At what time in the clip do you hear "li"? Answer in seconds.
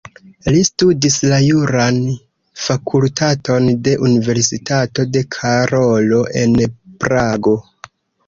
0.53-0.61